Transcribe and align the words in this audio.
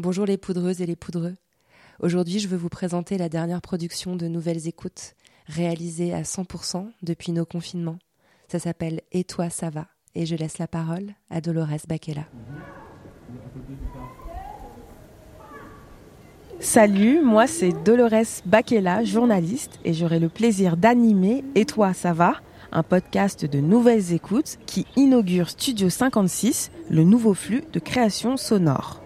Bonjour 0.00 0.26
les 0.26 0.38
poudreuses 0.38 0.82
et 0.82 0.86
les 0.86 0.96
poudreux. 0.96 1.36
Aujourd'hui, 2.00 2.40
je 2.40 2.48
veux 2.48 2.56
vous 2.56 2.68
présenter 2.68 3.16
la 3.16 3.28
dernière 3.28 3.60
production 3.60 4.16
de 4.16 4.26
Nouvelles 4.26 4.66
Écoutes, 4.66 5.14
réalisée 5.46 6.12
à 6.12 6.22
100% 6.22 6.88
depuis 7.04 7.30
nos 7.30 7.44
confinements. 7.44 8.00
Ça 8.48 8.58
s'appelle 8.58 9.02
Et 9.12 9.22
toi, 9.22 9.50
ça 9.50 9.70
va? 9.70 9.86
Et 10.16 10.26
je 10.26 10.34
laisse 10.34 10.58
la 10.58 10.66
parole 10.66 11.12
à 11.30 11.40
Dolores 11.40 11.86
Baquela. 11.86 12.24
Salut, 16.58 17.22
moi 17.22 17.46
c'est 17.46 17.70
Dolores 17.84 18.42
Baquela, 18.46 19.04
journaliste, 19.04 19.78
et 19.84 19.94
j'aurai 19.94 20.18
le 20.18 20.28
plaisir 20.28 20.76
d'animer 20.76 21.44
Et 21.54 21.66
toi, 21.66 21.94
ça 21.94 22.12
va? 22.12 22.40
Un 22.72 22.82
podcast 22.82 23.44
de 23.44 23.60
nouvelles 23.60 24.12
écoutes 24.12 24.58
qui 24.66 24.86
inaugure 24.96 25.50
Studio 25.50 25.88
56, 25.88 26.72
le 26.90 27.04
nouveau 27.04 27.32
flux 27.32 27.62
de 27.72 27.78
création 27.78 28.36
sonore. 28.36 29.00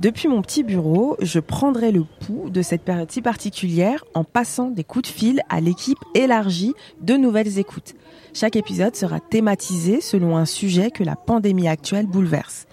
Depuis 0.00 0.28
mon 0.28 0.40
petit 0.40 0.62
bureau, 0.62 1.18
je 1.20 1.40
prendrai 1.40 1.92
le 1.92 2.04
pouls 2.04 2.48
de 2.48 2.62
cette 2.62 2.80
période 2.80 3.12
si 3.12 3.20
particulière 3.20 4.02
en 4.14 4.24
passant 4.24 4.70
des 4.70 4.82
coups 4.82 5.10
de 5.10 5.14
fil 5.14 5.42
à 5.50 5.60
l'équipe 5.60 5.98
élargie 6.14 6.72
de 7.02 7.18
nouvelles 7.18 7.58
écoutes. 7.58 7.92
Chaque 8.32 8.56
épisode 8.56 8.96
sera 8.96 9.20
thématisé 9.20 10.00
selon 10.00 10.38
un 10.38 10.46
sujet 10.46 10.90
que 10.90 11.04
la 11.04 11.16
pandémie 11.16 11.68
actuelle 11.68 12.06
bouleverse. 12.06 12.66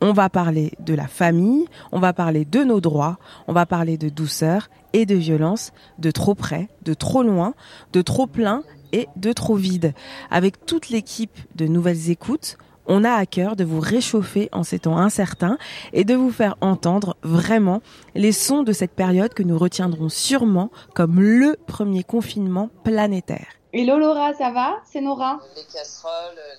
On 0.00 0.12
va 0.12 0.28
parler 0.28 0.72
de 0.80 0.94
la 0.94 1.06
famille, 1.06 1.66
on 1.92 2.00
va 2.00 2.12
parler 2.12 2.44
de 2.44 2.64
nos 2.64 2.80
droits, 2.80 3.18
on 3.46 3.52
va 3.52 3.66
parler 3.66 3.96
de 3.96 4.08
douceur 4.08 4.68
et 4.92 5.06
de 5.06 5.14
violence, 5.14 5.70
de 6.00 6.10
trop 6.10 6.34
près, 6.34 6.68
de 6.82 6.92
trop 6.92 7.22
loin, 7.22 7.54
de 7.92 8.02
trop 8.02 8.26
plein 8.26 8.64
et 8.90 9.06
de 9.14 9.32
trop 9.32 9.54
vide. 9.54 9.94
Avec 10.28 10.66
toute 10.66 10.88
l'équipe 10.88 11.38
de 11.54 11.68
nouvelles 11.68 12.10
écoutes, 12.10 12.58
on 12.86 13.04
a 13.04 13.12
à 13.12 13.26
cœur 13.26 13.56
de 13.56 13.64
vous 13.64 13.80
réchauffer 13.80 14.48
en 14.52 14.62
ces 14.62 14.80
temps 14.80 14.98
incertains 14.98 15.58
et 15.92 16.04
de 16.04 16.14
vous 16.14 16.30
faire 16.30 16.56
entendre 16.60 17.16
vraiment 17.22 17.80
les 18.14 18.32
sons 18.32 18.62
de 18.62 18.72
cette 18.72 18.92
période 18.92 19.34
que 19.34 19.42
nous 19.42 19.58
retiendrons 19.58 20.08
sûrement 20.08 20.70
comme 20.94 21.20
le 21.20 21.56
premier 21.66 22.04
confinement 22.04 22.70
planétaire. 22.82 23.46
Hello 23.72 23.98
Laura, 23.98 24.32
ça 24.34 24.52
va? 24.52 24.76
C'est 24.84 25.00
Nora? 25.00 25.40
Les 25.56 25.62
casseroles, 25.64 26.10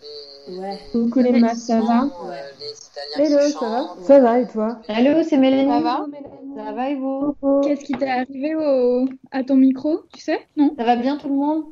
les. 0.02 0.60
Ouais. 0.60 0.80
Coucou 0.92 1.20
les 1.22 1.40
masques, 1.40 1.68
ça 1.68 1.80
va? 1.80 2.04
Ouais. 2.04 2.42
Les 2.60 2.74
Italiens 3.18 3.38
Hello, 3.38 3.46
qui 3.48 3.54
ça 3.54 3.70
va? 3.70 4.06
Ça 4.06 4.20
va 4.20 4.40
et 4.40 4.48
toi? 4.48 4.80
Hello, 4.90 5.24
c'est 5.24 5.38
Mélanie? 5.38 5.70
Ça 5.70 5.80
va? 5.80 6.06
Ça 6.58 6.72
va 6.74 6.90
et 6.90 6.96
vous? 6.96 7.34
Qu'est-ce 7.64 7.86
qui 7.86 7.94
t'est 7.94 8.10
arrivé 8.10 8.56
au... 8.56 9.08
à 9.32 9.44
ton 9.44 9.56
micro, 9.56 10.02
tu 10.14 10.20
sais? 10.20 10.46
Non? 10.58 10.76
Ça 10.78 10.84
va 10.84 10.98
bien 10.98 11.16
tout 11.16 11.30
le 11.30 11.36
monde? 11.36 11.64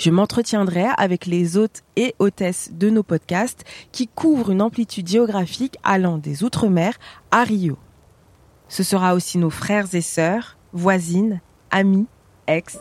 Je 0.00 0.10
m'entretiendrai 0.10 0.86
avec 0.96 1.26
les 1.26 1.58
hôtes 1.58 1.82
et 1.94 2.14
hôtesses 2.18 2.70
de 2.72 2.88
nos 2.88 3.02
podcasts 3.02 3.64
qui 3.92 4.08
couvrent 4.08 4.48
une 4.48 4.62
amplitude 4.62 5.06
géographique 5.06 5.76
allant 5.84 6.16
des 6.16 6.42
Outre-mer 6.42 6.94
à 7.30 7.44
Rio. 7.44 7.76
Ce 8.66 8.82
sera 8.82 9.14
aussi 9.14 9.36
nos 9.36 9.50
frères 9.50 9.94
et 9.94 10.00
sœurs, 10.00 10.56
voisines, 10.72 11.42
amis, 11.70 12.06
ex. 12.46 12.78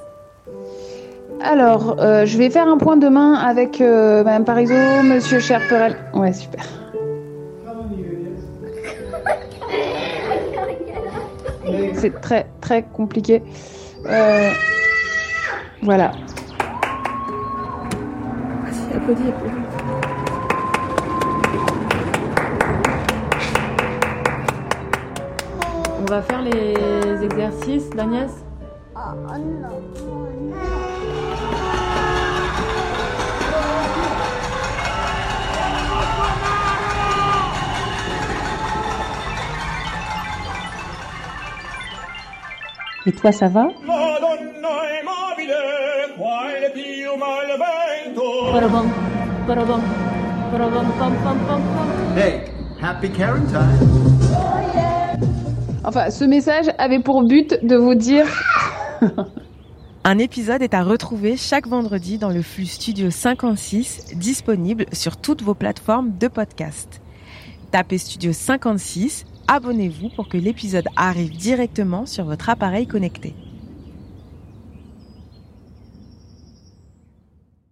Alors, 1.41 1.99
euh, 1.99 2.25
je 2.25 2.37
vais 2.37 2.49
faire 2.49 2.69
un 2.69 2.77
point 2.77 2.95
demain 2.95 3.33
avec 3.33 3.81
euh, 3.81 4.23
Madame 4.23 4.45
Parizeau, 4.45 5.03
Monsieur 5.03 5.41
Cherperel. 5.41 5.97
Ouais, 6.13 6.31
super. 6.31 6.63
C'est 11.95 12.21
très 12.21 12.47
très 12.61 12.83
compliqué. 12.83 13.43
Euh, 14.05 14.51
voilà. 15.81 16.13
Applaudis. 18.95 19.33
On 26.01 26.05
va 26.05 26.21
faire 26.21 26.41
les 26.41 27.23
exercices 27.23 27.89
d'Agnès 27.91 28.31
Et 43.05 43.11
toi, 43.11 43.31
ça 43.31 43.47
va? 43.47 43.67
Qua 46.19 46.51
il 46.51 46.71
più 46.73 47.15
malvento. 47.15 48.51
Parabam, 48.51 48.91
parabam, 49.47 49.81
parabam, 50.51 50.91
pam, 50.99 51.13
pam, 51.23 51.37
pam, 51.47 51.61
pam. 51.73 52.17
Hey, 52.17 52.41
happy 52.81 53.09
Karen 53.09 53.45
time. 53.47 53.79
Enfin, 55.85 56.09
ce 56.09 56.25
message 56.25 56.65
avait 56.77 56.99
pour 56.99 57.23
but 57.23 57.57
de 57.63 57.77
vous 57.77 57.95
dire. 57.95 58.25
Un 60.03 60.17
épisode 60.17 60.61
est 60.61 60.73
à 60.73 60.83
retrouver 60.83 61.37
chaque 61.37 61.67
vendredi 61.67 62.17
dans 62.17 62.29
le 62.29 62.41
flux 62.41 62.65
Studio 62.65 63.11
56, 63.11 64.15
disponible 64.15 64.85
sur 64.91 65.17
toutes 65.17 65.41
vos 65.41 65.53
plateformes 65.53 66.17
de 66.17 66.27
podcast. 66.27 67.01
Tapez 67.71 67.97
Studio 67.97 68.33
56, 68.33 69.25
abonnez-vous 69.47 70.09
pour 70.15 70.27
que 70.27 70.37
l'épisode 70.37 70.87
arrive 70.97 71.35
directement 71.37 72.05
sur 72.05 72.25
votre 72.25 72.49
appareil 72.49 72.87
connecté. 72.87 73.35